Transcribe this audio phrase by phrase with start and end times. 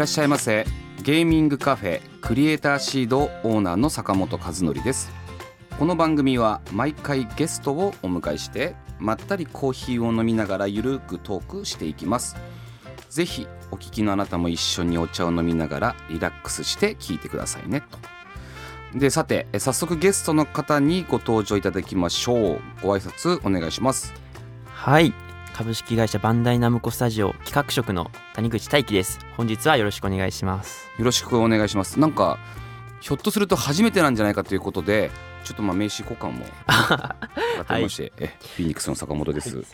[0.00, 0.64] らっしゃいませ。
[1.02, 5.12] ゲーミングカフェクリエイターシードオーナーの坂本和則です。
[5.78, 12.38] この番組は毎回ゲストをお迎えしてまったりコーヒーを飲みながらゆるくトークしていきます。
[13.10, 17.82] ぜひお聞きのあなたも一緒にお茶を飲みながらリラックスして聞いてくださいね。
[18.92, 22.60] とでさて早速ゲストの方にご登場いただきましょう。
[22.82, 24.14] ご挨拶お願いします。
[24.64, 25.12] はい。
[25.60, 29.18] 株式会社バンダイナムコスタジオ企画職の谷口大輝です。
[29.36, 30.88] 本日はよろしくお願いします。
[30.96, 32.00] よろしくお願いします。
[32.00, 32.38] なんか
[33.02, 35.10] ひょっとすると初めてなんじゃないかということで
[35.44, 36.46] ちょっとまあ名刺交換も
[37.68, 39.66] 改めまして、えフィニックスの坂本です、はい。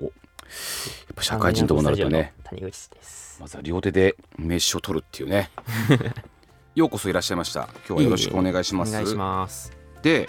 [0.00, 0.12] おやっ
[1.14, 3.38] ぱ社会人ともなるとね谷口です。
[3.40, 5.50] まずは両手で名刺を取るっていうね。
[6.76, 7.70] ようこそいらっしゃいました。
[7.88, 8.90] 今日はよろしくお願いします。
[8.90, 9.72] お願いします。
[10.02, 10.28] で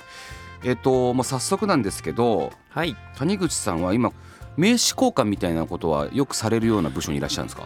[0.64, 2.96] えっ、ともう早速なんですけどはい。
[3.18, 4.14] 谷口さんは今
[4.58, 7.64] 名刺交換みたいなことはよくされるような部署にいらっしゃるんですか？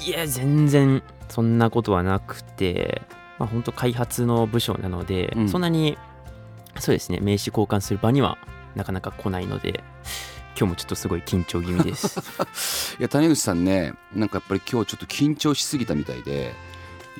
[0.00, 3.02] いや全然そんなことはなくて
[3.38, 5.48] まあ本当開発の部署なので、うん。
[5.48, 5.96] そんなに
[6.78, 8.36] そうですね名刺交換する場には
[8.74, 9.82] なかなか来ないので
[10.58, 12.96] 今日もちょっとすごい緊張気味です。
[13.00, 16.54] いや谷口さんねなんかやっぱり今日ちょっと緊張しすぎたみたいで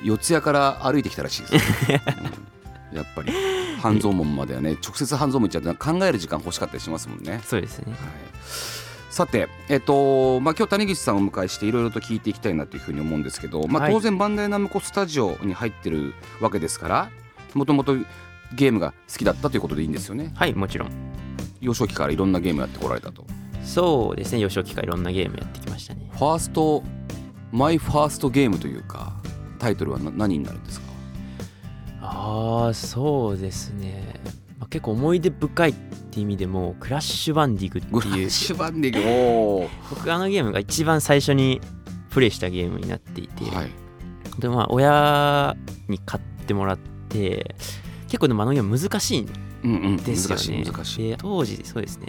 [0.03, 1.99] 四谷から歩いてきたらしいですよ、
[2.91, 2.97] うん。
[2.97, 3.33] やっぱり
[3.81, 7.41] 半蔵門まではね直接半蔵門行っちゃって考える時間欲しかったりしますもんね。
[7.43, 7.93] そうですね。
[7.93, 7.99] はい、
[9.17, 13.91] さて、えっとまあ、今日谷口さんをお迎えしていろいろと聞いていきたいなというふうに思うんですけど、まあ、はい。
[13.91, 17.09] 当然バンダイナムコスタジオに入ってるわけですから
[17.55, 17.95] もともと
[18.53, 20.33] ゲームが好きだったということでいいんですよね。
[20.35, 20.91] はいもちろん。
[21.61, 23.25] 幼少期からいろんなゲームやってこられたと。
[23.63, 26.11] そうですね幼少期からいろんなゲームやってきましたね。
[26.13, 26.83] ファースト
[27.51, 29.13] マイファーストゲームというか
[29.57, 30.85] タイトルはな何になるんですか？
[32.03, 34.21] ああそうですね、
[34.59, 35.73] まあ、結構思い出深い
[36.17, 41.61] って意味でもクラッシュバンディグっていうッシュバンディングお僕あのゲームが一番最初に
[42.09, 43.71] プレイしたゲームになっていて、ーはい。
[44.39, 45.55] でまあ親
[45.87, 47.55] に買ってもらって
[48.07, 49.29] 結構でもあのゲーム難しいん
[49.63, 51.09] うんうんですよ難しいね難しい。
[51.09, 52.07] で当時そうですね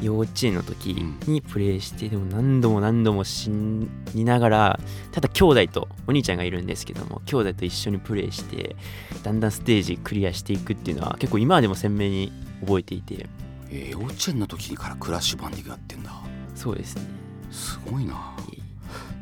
[0.00, 0.88] 幼稚園の時
[1.26, 4.80] にプレイして、でも何度も何度も死にながら
[5.12, 8.76] ただ兄弟とお兄ちゃんがいるんですけども兄弟と一緒にプレイして
[9.22, 13.26] だんだんステージクリアしていくっていうのは結構今でも鮮明に覚えていて。
[13.70, 16.10] えー幼稚園の時からクラッシュバンディングやってんだ。
[16.54, 17.02] そうですね。
[17.50, 18.34] すごいな。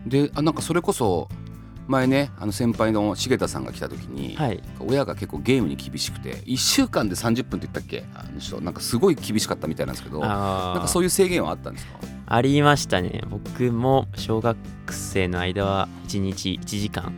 [0.07, 1.29] であなんかそれこそ
[1.89, 4.63] 前ねあの先輩の重田さんが来た時に、はい。
[4.81, 8.05] 親が結構ゲームに厳しくて1週間で30分って言ったっけ？
[8.15, 11.99] あの人なんかすごい厳しかったみたいなんですけどなあんかそういう制限はあったんですか？
[12.29, 13.23] ありましたね。
[13.31, 14.57] 僕も小学
[14.91, 17.13] 生の間は1日1時間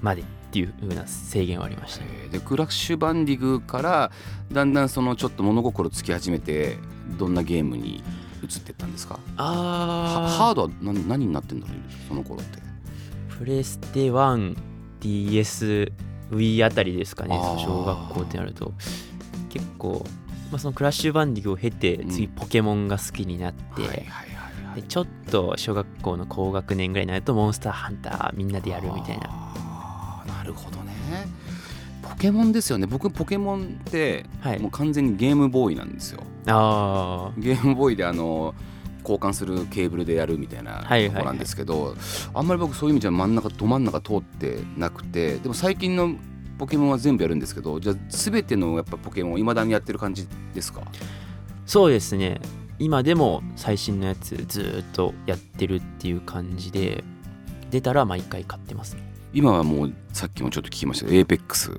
[0.00, 2.10] までっていう風な制限はありましたね。
[2.24, 2.30] えー。
[2.32, 4.10] でクラッシュバンディグから
[4.50, 6.78] だんだんそのちょっと物心つき始めて
[7.18, 8.02] どんなゲームに
[8.42, 9.14] 移っていったんですか？
[9.14, 11.76] はあハードは何何になってんだろう
[12.08, 12.58] その頃って
[13.40, 15.92] プレステ 1DS
[16.30, 18.74] Wii あたりですかね小学校ってなると。
[19.48, 20.04] 結構、
[20.50, 22.10] まあ、そのクラッシュバンディグを経てうん。
[22.10, 24.06] 次ポケモンが好きになって、はいはいはい
[24.66, 24.82] はい。
[24.82, 29.54] でちょっと小学校の高学年ぐらいになるとモンスターハンターみんなでやるみたいな。
[30.26, 30.92] なるほどね。
[32.02, 32.86] ポケモンですよね。
[32.86, 34.58] 僕ポケモンってはい。
[34.58, 36.22] もう完全にゲームボーイなんですよ。
[36.46, 38.54] あゲームボーイであの
[39.00, 41.96] 交換するケーブルでやるみたいなとこなんですけど、
[42.34, 46.14] あんまり僕そういう意味じゃ真ん中ど真ん中通ってなくてでも最近の
[46.58, 50.82] ポケモンは全部やるんですけどじゃあ全てのやっぱポケモンいまだにやってる感じですか？
[51.66, 52.40] そうですね。
[52.78, 57.04] 今でも最新のやつずーっとやってるっていう感じで
[57.70, 59.02] 出たら毎回買ってますね。
[59.32, 61.06] 今はもうさっきもちょっと聞きました。
[61.06, 61.72] Apex。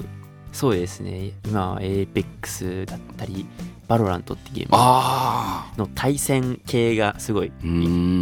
[0.53, 1.33] そうですね。
[1.45, 3.45] 今は APEX だったり
[3.91, 7.51] VALORANT ってゲームあの対戦系がすごい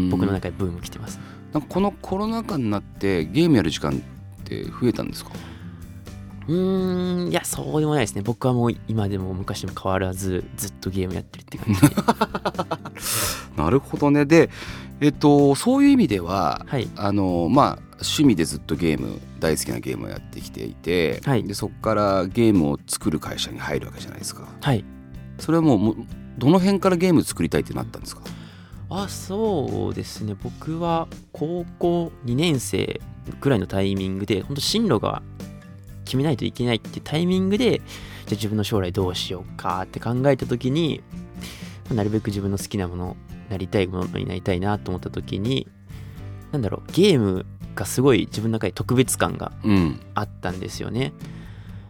[0.09, 1.17] 僕の中でブーム来てます。
[1.17, 1.23] ね
[1.53, 5.29] なんかこのコロナ禍になってゲームやる時間って増えたんですか？
[6.47, 8.23] うーんいやそうでもないですね。
[8.23, 11.87] 僕はもう今でも昔も変わらずずっとゲームやってるって感じで。
[13.55, 14.25] なるほどね。
[14.25, 14.49] で
[15.01, 16.87] えっとそういう意味でははい。
[16.95, 21.43] あのまあ趣味でずっとゲーム大好きなゲームをやってきていて、はい。
[21.43, 24.47] でそこからゲームを作る会社に入るわけじゃないですか。
[24.61, 24.83] はい
[25.39, 25.95] それはもう
[26.37, 28.21] どの辺からゲーム作りたいってなったんですか？
[28.91, 30.35] あそうですね。
[30.41, 32.99] 僕は高校2年生
[33.39, 35.21] ぐらいのタイミングで本当進路が
[36.05, 37.81] 決めないといけないってタイミングでじゃ
[38.29, 41.03] あ自分の将来どうしようかって考えた時に
[41.93, 43.17] なるべく自分の好きなもの
[43.49, 45.67] なりたいものになりたいなと思った時に
[46.51, 47.45] なんだろうゲーム
[47.75, 49.99] がすごい自分の中で特別感がうん。
[50.15, 51.13] あったんですよね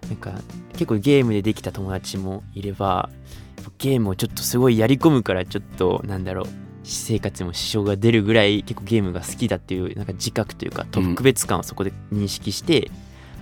[0.10, 0.34] なんか
[0.74, 3.10] 結構ゲームでできた友達もいれば
[3.78, 6.46] ゲームをちょっとすごいやり込むからちょっとなんだろう
[6.84, 12.90] 私生活にも支障が出るぐらい結構ゲームが好きだっていうなんか自覚というか特別感をそこで認識して、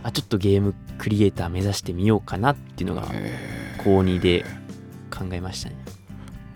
[0.03, 4.43] あちょっとゲームクリエイター目指してみようかなっていうのがへ高2で
[5.09, 5.75] 考えましたね。
[5.85, 5.96] ー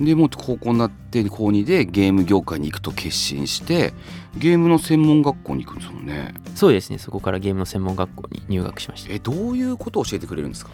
[0.05, 3.93] でもう高校になって高2でゲーム業界に行くと決心して
[4.37, 6.33] ゲームの専門学校に行くんですもんね。
[6.55, 6.97] そうですね。
[6.97, 9.13] そこからゲームの専門学校に入学しました。
[9.13, 10.71] えどういうことを教えてくれるんですか？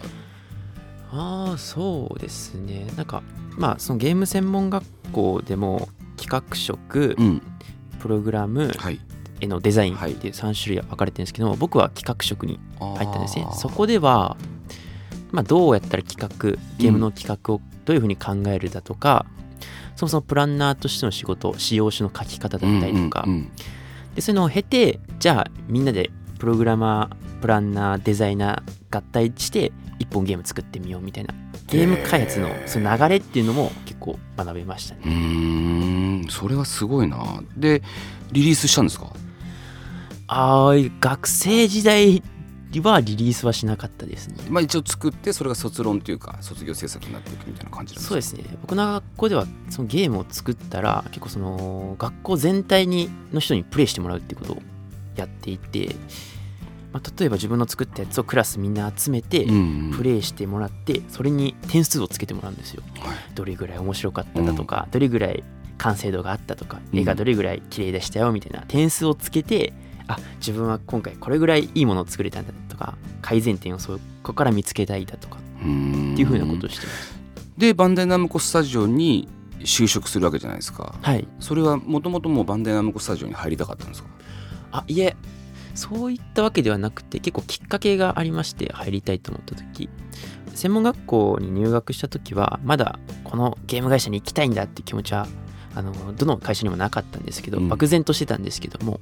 [1.10, 2.86] ああそうですね。
[2.96, 3.22] なんか
[3.56, 7.42] まあそのゲーム専門学校でも企画職、うん。
[7.98, 9.00] プログラムはい。
[9.40, 10.12] 絵のデザインはい。
[10.12, 13.46] っていう3種類分かれてるんですけど、僕は企画職に入ったんですね。
[13.54, 14.36] そこでは、
[15.30, 19.24] まあ、どうやったら企画ゲームの企画をどういうふうに考えるだとか、
[19.96, 23.52] そもそもプランナーとしての仕事仕様書の書き方だったりとか、うんうん
[24.14, 29.70] でそういうのを経てじゃあみんなでプログラマープランナーデザイナー合体して
[30.00, 31.32] 一本ゲーム作ってみようみたいな
[31.68, 35.02] ゲーム開発のその流れっていうのも結構学べましたね。
[35.04, 36.28] うーん。
[36.28, 37.42] それはすごいな。
[37.56, 37.82] で
[38.32, 39.12] リリースしたんですか？
[40.26, 42.22] あー学生時代
[42.82, 44.36] はリリースはしなかったですね。
[44.50, 48.08] まあ一応作ってそれが卒論というか卒業制作になっていくみたいな感じなんですか？
[48.08, 48.44] そうですね。
[48.60, 54.62] 僕の学校ではそのゲームを作ったら結構その学校全体にの人にプレイしてもらうっていうことを
[55.16, 55.96] やっていて、
[56.92, 59.96] まあ、例えば自分の作ったやつをクラスみんな集めてうんうん。
[59.96, 62.82] プレイしてもらってそれに点数をつけてもらうんですよ。
[63.00, 63.16] はい。
[63.34, 65.42] どれぐらい面白かっただとか、どれぐらい
[65.78, 69.72] 完成度があったとか絵がどれぐらい綺麗でしたよみたいな点数をつけて
[70.08, 77.18] あ自分は今回これぐらいいいものを作れたんだとか改善点をそこから見つけたいだとかっていうふうなことをしてます。
[77.56, 79.28] でバンダイナムコスタジオに
[79.60, 80.94] 就職するわけじゃないですか。
[81.02, 81.26] はい。
[81.40, 84.08] それはもともともうバンダイナムコスタジオに入りたかったんですか？
[84.70, 85.16] あいえ
[85.74, 89.88] そういったわけではなくて結構きっかけがありまして入りたいと思った時。
[90.54, 95.28] 専門学校に入学した時はまだこのゲーム会社に行きたいんだって気持ちは
[95.74, 97.68] あのどの会社にもなかったんですけど、うん。
[97.68, 99.00] 漠然としてたんですけども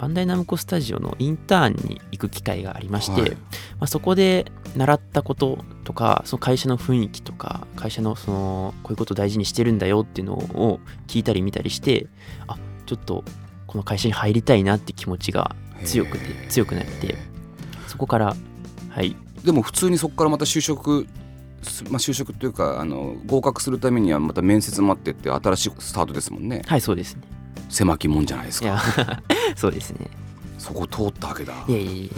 [0.00, 3.30] バンダイナムコスタジオのインターンに行く機会がありまして、はい。
[3.32, 3.36] ま
[3.80, 12.06] あ、そこで習ったこととかその会社の雰囲気とか会社のそのこういうことを大事にしてるんだよっていうのを聞いたり見たりして
[12.46, 12.56] あ
[12.86, 13.24] ちょっと
[13.66, 15.54] この会社に入りたいなって気持ちが
[15.84, 17.18] 強くて強くなって
[17.86, 18.34] そこから
[18.88, 19.14] はい。
[19.44, 21.06] でも普通にそこからまた就職
[21.62, 26.62] すまあ、就職というかあの合格するためにはまた面接待ってって新しいスタートですもんね。
[26.66, 27.39] はいそうですね
[27.70, 28.82] 狭きもんじゃないですか。
[29.56, 30.10] そうですね。
[30.58, 31.54] そこを通ったわけだ。
[31.68, 32.10] いやいやいや。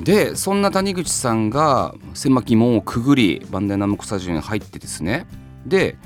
[0.00, 5.26] でそんな谷口さんが狭き門をくぐりバンダイナムコスタジオに入ってですね。
[5.64, 5.96] で、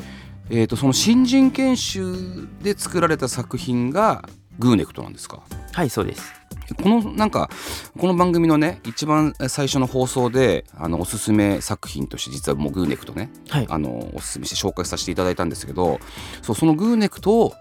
[0.50, 4.28] えー、とその新人研修で作られた作品が
[4.58, 5.42] グーネクトなんですか。
[5.72, 6.34] はいそうです。
[6.82, 7.48] このなんか
[7.96, 13.66] この番組のね一番最初の放送であのおすすめ作品として実はもうグーネクトねはい。
[13.70, 15.98] あのおすすめして紹介させていただいたんですけど
[16.42, 17.54] そうそのグーネクトを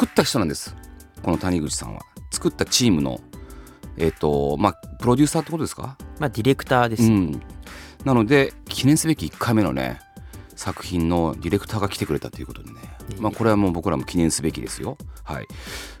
[0.00, 0.74] 作った人なんです。
[1.22, 2.00] この谷口さんは。
[2.30, 3.20] 作ったチームの
[3.98, 5.98] えっ、とまあプロデューサーってことですか？
[6.18, 7.42] まあディレクターです、うん、
[8.06, 10.00] なので記念すべき1回目のね
[10.56, 12.76] 作品のディレクターが来てくれたということでね、
[13.18, 14.96] まあ、これはもう僕らも記念すべきですよ。
[15.22, 15.46] はい、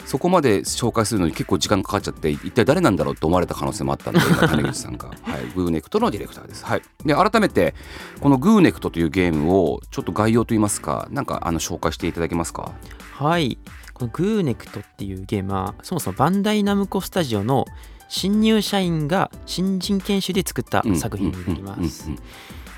[0.06, 6.64] そこまで紹介するのに結構時間かかっちゃって一体誰なんだろうと思われた可能性もあったんで今谷口さんが、 はい、グーネクトのディレクターです。
[6.64, 7.74] はい、で改めて
[8.20, 12.72] このグーネクトというゲームをちょっと概要といいますかなんかあの紹介していただけますか？
[13.12, 13.58] はい
[14.00, 17.66] このグーネクトっていうゲームはそもそもバンダイナムコスタジオの
[18.08, 22.10] 新入社員が新人研修で作った作品になります。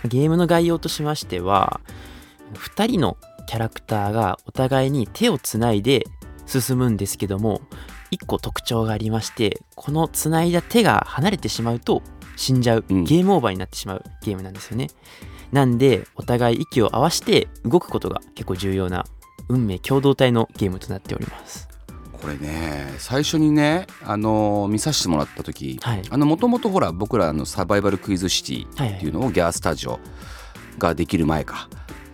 [0.05, 1.81] ゲームの概要としましては
[2.55, 6.05] 2人のキャラクターがお互いに手をつないで
[6.47, 7.61] 進むんですけども
[8.11, 12.03] 1個特徴がありましてこのつないだ手が離れてしまうと
[12.35, 13.05] 死んじゃううん。
[13.05, 14.89] ゲームオーバーになってしまうゲームなんですよね。
[15.53, 19.05] なんでお互い息を合わせて動くことが結構重要な
[19.49, 21.69] 運命共同体のゲームとなっております。
[22.13, 25.81] これね最初にねあの見させてもらった時
[26.11, 29.99] もともとほら僕らあのサバイバルクイズシティはいっていうのをギャースタジオ
[30.79, 31.69] ができる前か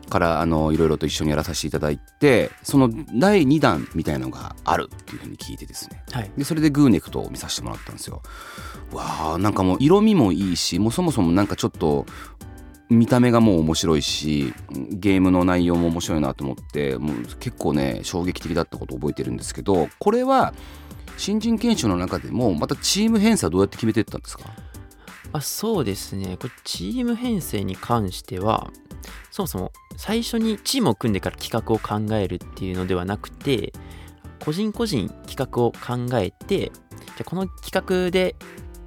[0.09, 6.03] からあのいろいろと一緒にやらさせていただいてその第2弾みたいなのがあるっていうふうに聞いてですね。
[6.11, 6.31] はい。
[6.37, 8.23] でそれでグーネクトを見させてもらったんですよ。
[8.93, 12.07] わあなんかもう色味もいいしもうそもそもなんかちょっと
[12.91, 14.55] 見た目がもう面白いし
[14.91, 20.55] ゲームの内容も面白いなと思ってもう結構ね衝撃的だったことを覚えてるんですけどこれは
[21.17, 24.45] 新人研修の中でもまたチーム編成はどうやって決めてったんですか？
[25.33, 26.39] あそうですね。
[26.41, 28.71] これチーム編成に関しては
[29.31, 33.73] そもそも最初にチームを組んでから企画を考えるっていうのではなくて
[34.43, 38.37] 個人個人企画を考えてじゃこの企画で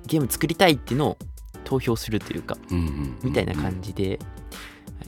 [0.07, 1.17] ゲーム作りたいっていうのを
[1.63, 2.57] 投票するというか、
[3.23, 4.19] みたいな感じで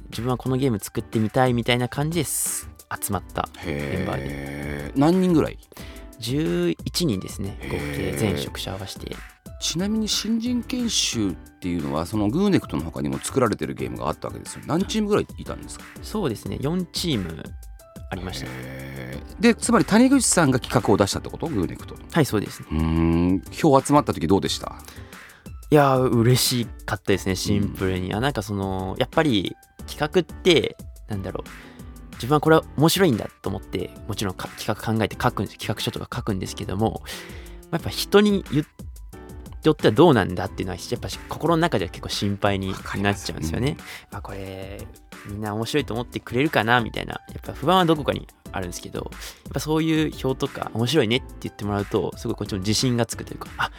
[0.10, 2.70] 自分はこのゲーム作ってみたいみたいな感じです
[3.02, 5.00] 集まったメンバーに。
[5.00, 5.58] 何人ぐらい
[6.20, 7.58] ？11人ですね。
[7.64, 9.16] 合計全職者合わせて。
[9.60, 15.86] ちなみに新人研修っていうのはそのグーネクトの他にも作られてるゲームがあったわけですよ何チームぐらいいたんですか？
[16.02, 16.58] そうですね。
[16.60, 17.42] 4チーム
[18.10, 18.48] ありました。
[19.40, 21.48] でつまり谷口さんが企画を出したってこと？
[21.48, 22.68] グーネクトはいそうですね。
[22.72, 23.42] うーん。
[23.52, 24.76] 票集まった時どうでした？
[25.72, 29.56] いやー嬉しかったですねシンプルに、あなんかそのやっぱり
[29.88, 30.78] 企画って
[31.08, 31.50] なんだろう。
[32.14, 37.04] 自分はこれは面白いんだと思ってもちろんか企画考えて書くん企画書とか書くんですけども
[37.72, 38.66] やっぱ人に言っ
[39.64, 43.78] よってはどうなんだっていうのはやっぱし心の中では結構心配になっちゃうんですよね。
[44.12, 44.86] あこれ
[45.26, 53.72] みんな面白いと思ってくれるかなみたいなやっぱ不安はどこかにあるんですけどやっぱそういう表とか面白いねって言ってもらうとすごいこっちも自信がつくというかあよ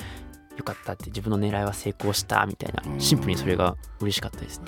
[0.65, 3.01] かったって自分の狙いは成功したみたいなうん。
[3.01, 4.67] シンプルにそれが嬉しかったですね。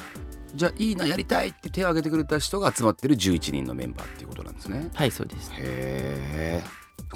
[0.55, 4.89] じゃあいいなやりたいって手を挙げてくれた人が集まってる11人のメンバーっていうことなんですね。
[4.95, 5.51] はいそうです。
[5.53, 6.63] へえ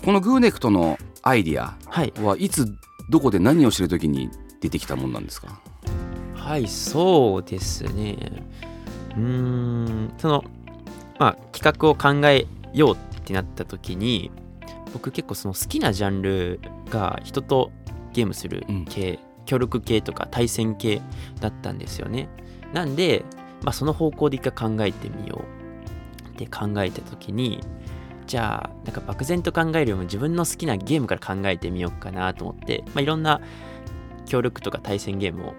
[0.05, 2.49] このグーネクトのアイディアはいはい。
[2.51, 2.67] つ
[3.09, 5.61] どこで何をしてる時に出てきたもんなんですか？
[6.35, 8.17] はいそうですね。
[9.17, 10.45] うーんその
[11.19, 14.31] まあ企画を考えようってなった時に
[14.93, 16.61] 僕結構その好きなジャンル
[16.91, 17.71] が人と
[18.13, 21.01] ゲームする系、協力系とか対戦系
[21.41, 22.29] だったんですよね。
[22.73, 23.25] なんで、
[23.63, 25.45] まあ、その方向で一回考えてみよ
[26.25, 27.61] うって考えた時に
[28.27, 33.41] じゃあなんか漠然と考えるよりも自分の好きなゲームから考えてみようかなと思って、まあ、いろんな
[34.27, 35.55] 協力とか対戦ゲームを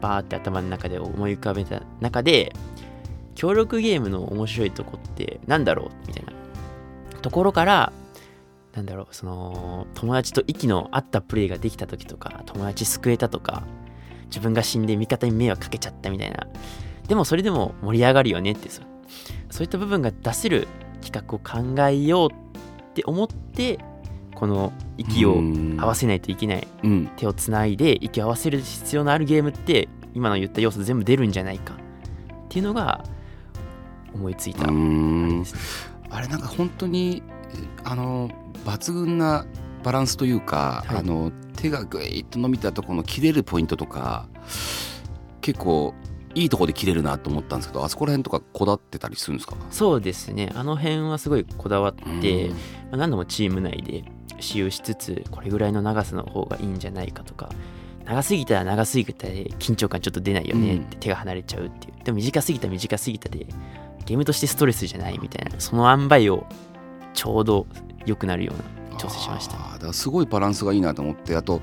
[0.00, 2.52] バーって頭の中で思い浮かべた中で
[3.34, 6.32] 協力ゲームの面白いとこってなんだろうみたいな
[7.20, 7.92] ところから
[8.74, 13.64] なんだろうその友達と息の合ったプレイができた時とか友達救えたとか
[14.26, 16.46] 自分が死んで味方に迷惑かけちゃったみたいな。
[17.08, 18.86] でもそれでも盛り上がるよねってそう
[19.50, 20.68] そういった部分が出せる
[21.00, 23.78] 企画を考えようって思って
[24.34, 25.40] この息を
[25.78, 27.10] 合わせないといけないうん。
[27.16, 31.74] 手をつないで息を合わせる必要のあるゲームって今の言った要素全部出るんじゃないか。
[31.74, 31.76] っ
[32.50, 33.04] ていうのが
[34.14, 37.22] 思いついたあれなんか本当に
[37.84, 38.30] あの
[38.68, 39.46] 抜群な
[39.82, 40.98] バランスというか、はい。
[40.98, 44.28] あの手がグイッと伸びたところの切れるポイントとか
[45.40, 45.94] 結構
[46.34, 49.56] いいとこで切れるなと思ったんですけどあそこら辺とかこだわってたりするんですか？
[49.70, 50.52] そうですね。
[50.54, 52.50] あの辺はすごいこだわって、うん。
[52.50, 52.56] ま
[52.92, 54.04] あ何度もチーム内で
[54.38, 57.48] 使用しつつこれぐらいの長さの方がいいんじゃないかとか
[58.04, 62.04] 長すぎたら長すぎたで緊張感ちょっと出ないよねって手が離れちゃうっていう。
[62.04, 63.46] でも短すぎたら短すぎたで
[64.04, 66.46] ゲームとしてストレスじゃないみたいなその塩梅を
[67.14, 67.66] ちょうど
[68.08, 71.60] 良くなるような調整しましただからすごいバランスがいいなと思ってあと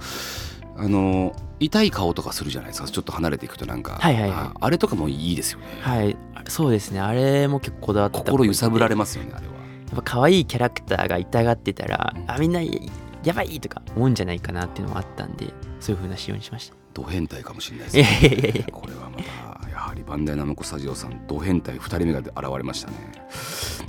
[0.77, 2.87] あの痛い顔とかするじゃないですか。
[2.89, 4.31] ちょっと離れていくとなんか、はいはいはい。
[4.31, 6.17] ああれとかもいいですよね、はい。
[6.49, 6.99] そうですね。
[6.99, 9.53] あれも結構こだわってた心揺さぶられまますよねあれは。
[9.53, 9.59] や
[9.93, 12.29] っぱ可愛いキャラクターが痛がってたら、うん。
[12.29, 16.75] あみんなやばいとか思うんじゃないかなっていうのもあったんでそういう風な仕様にしました。
[16.93, 19.17] ド変態かもしれないですいねこれはま
[19.61, 22.97] たやはりバンダイナムコスタジオさんド変態2人目が現れましたね。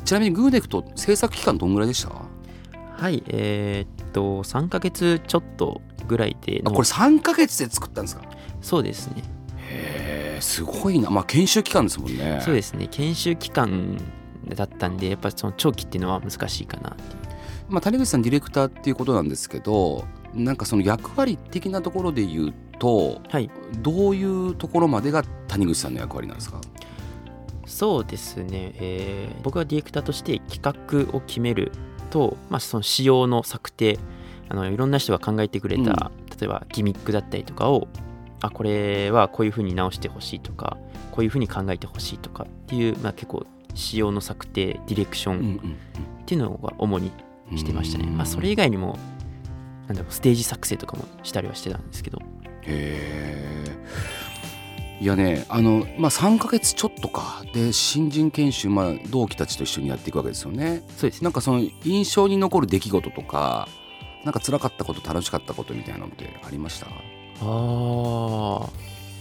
[0.05, 2.13] ちなみにグーネクト制作期間どんぐらいでした？
[2.97, 8.23] はいえーっと3ヶ月ちょっとぐらいでのあこれ3ヶ月で作ったんですか？
[8.61, 9.23] そうですね。
[9.69, 11.11] へえすごいな。
[11.11, 12.41] まあ研修期間ですもんね。
[12.43, 12.89] そうですね。
[12.91, 13.99] 研修期間
[14.55, 16.97] だったんでやっぱその長期っていうのは難しいかな
[17.69, 23.51] まあ、谷口さんディレクターっていうことなんですけどなんかその役割的なところで言うとはい。
[23.81, 26.61] どういうところまでが谷口さんの役割なんですか？
[27.67, 31.73] そうですね、えー僕はディレクターとして企画を決める
[32.17, 33.99] と、まあ、その仕様の策定
[34.49, 37.89] あのいろんな人が考えてくれた、例えばギミックだったりとかを
[38.41, 40.79] あこれはこういうふうに直してほしいとか
[41.11, 43.45] こういうふうに考えてほしいとかっていう、まあ、結構
[43.75, 45.77] 仕様の策定ディレクション
[46.23, 47.13] っていうのが主に
[47.55, 48.99] してましたね、まあ、それ以外にも
[49.89, 52.19] なんだろうステージ作成とかもしたりはしてたんですけど。
[52.63, 53.77] へえ
[54.99, 57.45] いやねあのまあ3ヶ月ちょっとか。
[57.53, 60.83] で新人研修、まあ、同期たちと一緒にやっていくわけですよね。
[60.97, 61.21] そうです。
[61.21, 63.69] ねなんかその印象に残る出来事とか
[64.25, 66.87] なんか辛かったこと楽しかったことみたいなのってありました？
[66.87, 68.69] あー。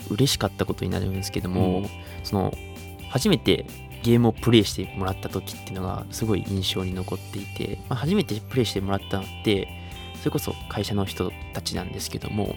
[0.09, 1.89] 嬉しかったことになるんですけども、うん。
[2.23, 2.53] その
[3.09, 3.65] 初めて
[4.03, 9.67] ゲームをプレイしてもらった時っていうのがすごい印象に残っていて、まあ、初めてプレイしてもらったのって
[10.25, 12.55] それこそ会社の人たちなんですけども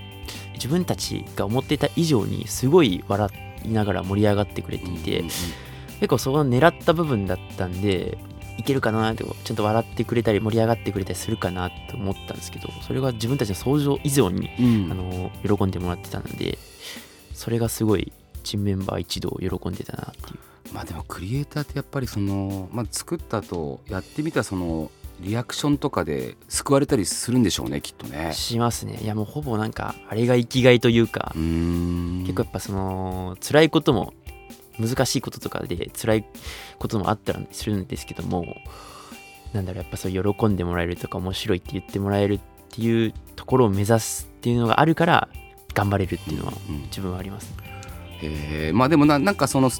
[0.54, 3.28] 自分たちが思っていた以上にすごい笑
[3.62, 5.22] いながら盛り上がってくれていて、
[6.00, 8.16] 結構そこを狙った部分だったんで
[8.56, 14.90] いけるかなってちゃんと笑ってくれたり盛り上がってくれたりするかなと思ったんですけどそれが自分たちの想像以上に、うん。
[14.90, 16.56] あの喜んでもらってたので
[17.34, 18.10] それがすごい
[18.44, 20.38] チームメンバー一同喜んでたなっていう。
[20.72, 28.32] まあでもクリエイターってやっぱりその、まあ、作ったとやってみたそのリアクションとかで救われたりするんでしょうねきっとね。
[28.32, 28.98] しますね。
[29.02, 34.14] いやもうほぼなんかあれが生きがいというか結構やっぱその辛いことも
[34.78, 36.24] 難しいこととかで辛い
[36.78, 38.56] こともあったらするんですけども
[39.52, 45.28] なんだろうやっぱそう喜んでもらえるとか面白いって言ってもらえるっていうところを目指すっていうのがあるから
[45.74, 47.50] 頑張れるっていうのはうん自分はあります。
[47.50, 47.68] ね
[48.20, 49.70] へえまあでもななんかその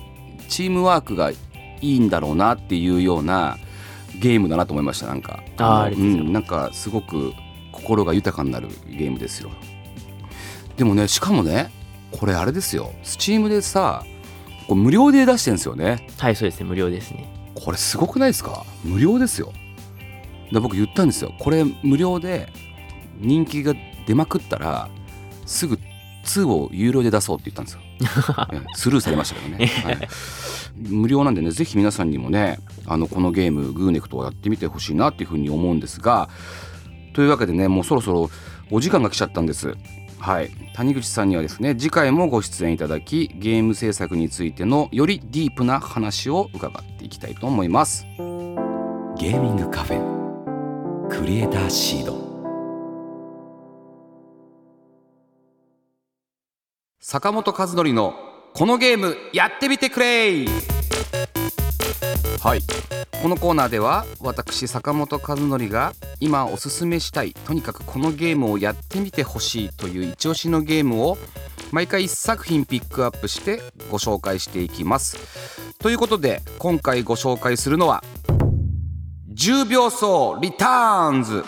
[0.49, 1.37] チームワークがい
[1.81, 3.59] いんだろうなっていうような
[4.21, 5.43] ゲームだなと思いましたなんか。
[5.59, 7.33] あうん、なんかすごく
[7.73, 9.51] 心が豊かになるゲームですよ。
[10.77, 11.71] でもねしかもね
[12.11, 12.93] これあれですよ。
[13.03, 14.05] スチームでさ
[14.67, 16.09] これ無料で出してるんですよね。
[16.19, 16.67] はいそうですね。
[16.67, 17.29] 無料ですね。
[17.55, 18.65] これすごくないですか？
[18.85, 19.53] 無料ですよ。
[20.53, 21.33] で僕言ったんですよ。
[21.39, 22.49] これ無料で
[23.19, 23.75] 人気が
[24.07, 24.89] 出まくったら
[25.45, 25.79] すぐ
[26.25, 27.81] 2を有料で出そうって言ったんですよ。
[27.83, 27.88] ええ
[28.75, 29.99] スルーされましたけどね、はい、
[30.77, 36.29] 無料なんでねぜひ皆さんにもねあのこのゲームグーネクトをやってみてほしいなっていうふうに思うんですが
[37.15, 38.31] というわけでねもうそろそろ
[38.71, 39.75] お時間が来ちゃったんです。
[40.19, 40.51] はい。
[40.75, 48.05] 谷口さんにはですね次回もご出演いただきゲーム制作についてのよりディープな話を伺っていきたいと思います。
[49.17, 52.28] ゲーミングカフェクリエイターシード
[57.11, 58.13] 坂本和則の
[58.53, 60.45] このゲームやってみてくれ
[62.43, 62.61] はい。
[63.23, 71.17] このコーナーでは私坂本和則が今おすすめしたいとにかくこのゲームをやってみてほしいという一押しのゲームを
[71.73, 75.17] 毎回1作品ピックアップしてご紹介していきます。
[75.79, 78.05] ということで今回ご紹介するのは
[79.33, 81.43] 10秒走リターンズ。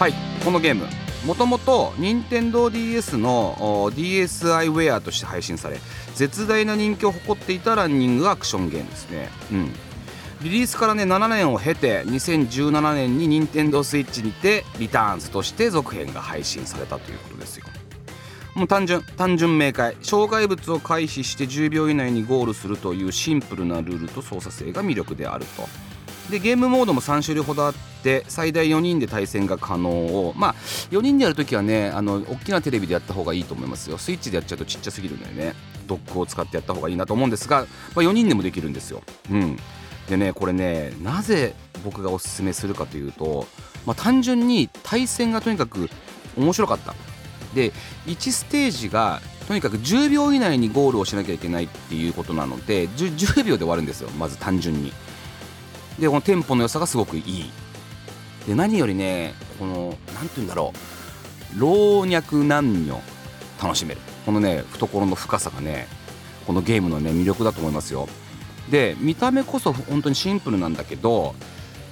[0.00, 5.78] はいこのゲームもともと NintendoDS の DSi ウェアとして配信され
[6.14, 9.72] 絶大な人気を誇っていたランニングアクションゲームですね、うん、
[10.42, 17.66] リリースからね7年を経て2017年に NintendoSwitch にてリターンズとして続編が配信されたということですよ。
[18.54, 19.96] もう単純単純明快。
[20.02, 25.68] 障害物を回避して10秒以内にゴールするというシンプルなルールと操作性が魅力であると。
[26.30, 30.34] でゲームモードも3種類ほどあって最大4人で対戦が可能を。
[30.36, 30.54] まあ
[30.90, 33.98] 4人でやるときはねあの大きなテレビでやった方がいいと思いますよ。
[33.98, 35.54] スイッチでやっちゃうとちっちゃすぎるんだよね
[35.86, 39.02] ドックを使ってやった方がいいなと思うんですが、まあ、4人でもできるんですよ。
[39.30, 39.56] うん。
[40.08, 43.46] でねこれねなぜ僕がおすすめするかというと、
[43.86, 45.88] まあ、単純に対戦がとにかく
[46.36, 46.94] 面白かった。
[47.54, 47.72] で
[48.06, 54.10] 1ステージがとにかく10秒以内にゴールをしなきゃいけないっていうことなので 10, 10秒で終わるんですよ。
[54.10, 54.92] まず単純に。
[55.98, 57.50] でこのテンポの良さがすごくいい。
[58.46, 60.72] で何よりねこの何て言うんだろ
[61.56, 61.60] う。
[61.60, 63.00] 老若男女
[63.62, 64.00] 楽しめる。
[64.24, 65.88] このね懐の深さがね
[66.46, 68.08] このゲームのね魅力だと思いますよ。
[68.70, 71.34] で見た目こそ本当にシンプルなんだけど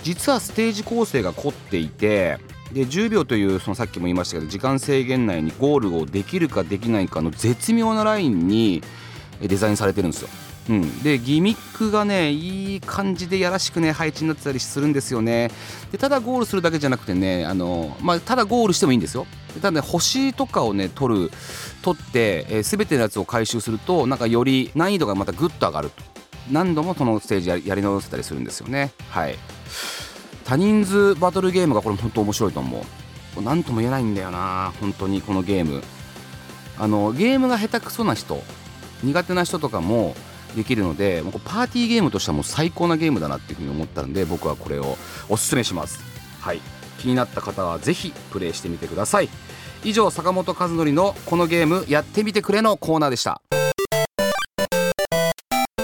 [0.02, 2.38] 実はステージ構成が凝っていて
[2.72, 8.82] で10秒というそのさっきも言いましたけど時間制限内にゴールをできるかできないかの絶妙なラインに
[9.40, 10.28] デザインされてるんですよ。
[10.68, 15.50] うん、でギミックがねいい感じでやらしくね配置になってたりするんですよね。
[15.92, 19.26] でただゴールするだけじゃなくてねあの、まあ、ただゴールしてもいいんですよ。
[19.54, 21.30] ただね星とかをね取る
[21.82, 26.02] 取って、えー、全てのやつを回収するとなんかより難易度がまたグッと上がると。
[26.50, 28.92] 何度もそのステージややり直せたりするんですよね。
[29.10, 29.36] はい。
[30.44, 32.84] 多人数バトルゲームがこれ本当面白いと思
[33.36, 33.42] う。
[33.42, 35.82] 何とも言えないんだよな本当にこのゲーム。
[36.78, 38.42] あのゲームが下手くそな人
[39.02, 40.14] 苦手な人とかも
[40.54, 44.96] できるのでもうパーティーゲームとしてはもう最高なゲームだなっていうふうに思ったんで僕はこれを
[45.28, 46.00] おすすめします。
[46.40, 46.60] はい。
[46.98, 49.28] 気になった方はぜひプレイしてみてください。
[49.84, 53.42] 以上坂本和則のこのゲームやってみてくれのコーナーでした。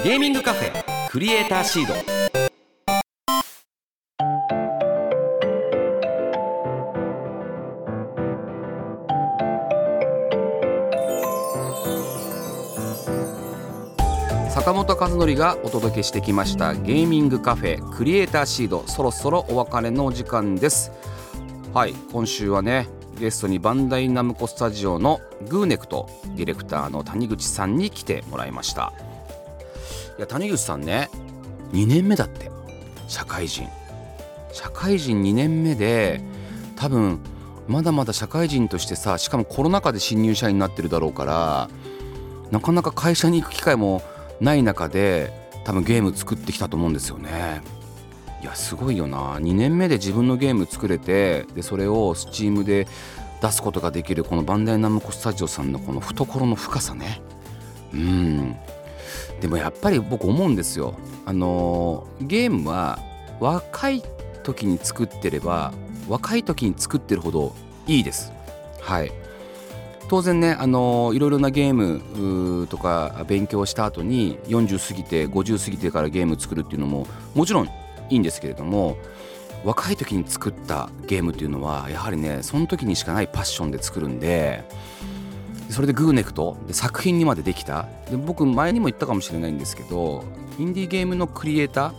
[0.03, 0.73] ゲーミングカフェ
[1.11, 2.42] クリエイターシード。
[14.73, 20.93] 坂本和則がお届けしてきましたゲーミングカフェクリエイターシードそろそろお別れのお時間です。
[21.75, 22.89] はい今週はね
[23.21, 28.95] ゲストにバンダイナムコスタジオのグーネクトディレクターの谷口さんに来てもらいました。
[30.17, 31.11] いや谷口さんね
[31.75, 32.51] 2年目だって
[33.09, 33.69] 社会人。
[34.53, 36.23] 社会人2年目で
[36.77, 37.21] 多分
[37.69, 41.69] まだまだ社会人としてさしかもコロナ禍で新入社員になってるだろうから
[42.51, 44.01] なかなか会社に行く機会も
[44.41, 45.33] ない中で
[45.65, 47.63] 多分ゲーム作ってきたと思うんですよね。
[48.43, 49.37] いやすごいよな。
[49.37, 52.89] 2年目で自分のゲーム作れてでそれを Steam で
[53.41, 57.21] 出すことができるこのバンダイナムコスタジオさんのこの懐の深さね。
[57.95, 58.57] うん。
[59.41, 60.95] でもやっぱり僕思うんですよ。
[61.25, 62.99] あのゲームは
[63.39, 64.03] 若い
[64.43, 65.73] 時に作ってれば
[66.09, 67.55] 若い時に作ってるほど
[67.87, 68.33] いいです。
[68.81, 69.13] はい。
[70.13, 77.71] 当然ねあのいろいろなゲームとか勉強した後に40過ぎて50過ぎてからゲーム作るっていうのももちろんい
[78.11, 78.99] いんですけれども
[79.65, 84.65] 若い時に作ったゲームっていうのはやはりねその時にしかないパッションで作るんで
[85.71, 87.89] それでグーネクトで作品にまでできた。
[88.11, 90.25] で僕前にも言ったかもしれないんですけど
[90.59, 91.95] インディーゲームのクリエイタ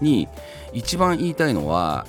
[0.00, 0.26] ーに
[0.72, 2.06] 一番言いたいのは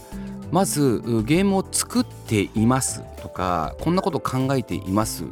[0.54, 5.24] まずゲームを作っていますとかこんなこと考えています。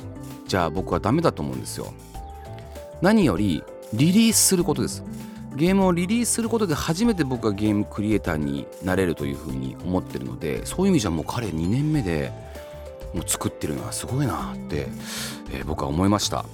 [0.48, 1.94] じゃあ僕はダメだと思うんですよ。
[3.04, 5.04] 何よりリリースすることです。
[5.56, 12.32] ゲームをリリースすることで初めて僕はゲームクリエイターになれるというふうに思ってるのでそういう意味じゃもう彼2年目で
[13.14, 14.88] もう作ってるのはすごいなって、
[15.54, 16.46] えー、僕は思いました。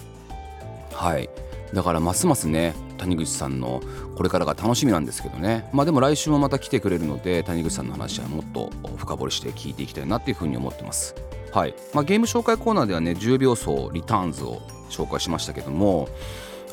[0.91, 1.29] はい。
[1.73, 3.81] だからますますね谷口さんの
[4.15, 5.69] これからが楽しみなんですけどね。
[5.73, 11.15] まあでも来週もまた来てくれるので谷口さんの話はもっと深掘りして聞いていきたいなっていうふうに思ってます。
[11.51, 16.07] はい、まあ、ゲーム紹介コーナーではね10秒走リターンズを紹介しましたけども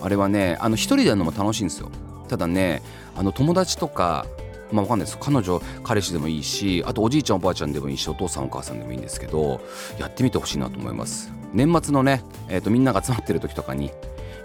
[0.03, 1.91] あれはねあの一人でやるのも楽しいんですよ。
[2.29, 2.83] ただね
[3.17, 4.27] あの友達とか
[4.73, 5.19] まあ、わかんないです。
[5.21, 9.61] 彼女彼氏でもいいしあとおじいちゃんおばあちゃんでもいいしお父さんお母さんでもいいんですけど
[9.99, 11.33] やってみてほしいなと思います。
[11.53, 13.93] 年末のね、えーと、みんなが集まってる時とかに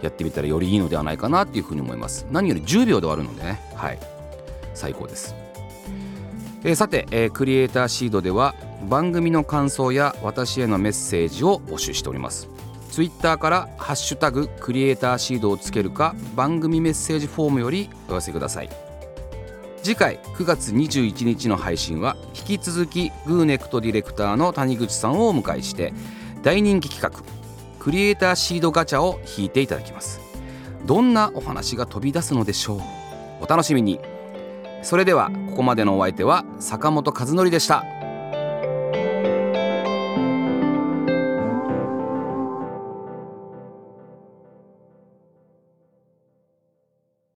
[0.01, 2.25] やってみたらよりいいのではないかなっていうふうに思います。
[2.31, 3.59] 何より10秒で終わるのでね。
[3.75, 3.99] はい。
[4.79, 5.35] 最高です、
[6.63, 8.55] えー、さて、えー、クリエイターシードでは
[8.87, 12.47] 番組の感想や私へのメッセージを募集しております。
[12.89, 18.69] ツイッターから「ハッシュタグクリエイターシード」をつけるか番組メッセージフォームよりお寄せください。
[19.83, 25.93] 次回9月21日の配信は引き続きグーネクトディレクターの谷口さんをお迎えして
[26.41, 27.23] 大人気企画
[27.79, 30.19] クリエイターシードガチャを引いていただきます。
[30.85, 32.81] どんなお話が飛び出すのでしょう？
[33.41, 33.99] お楽しみに。
[34.81, 37.83] それではここまでのお相手は坂本和則でした。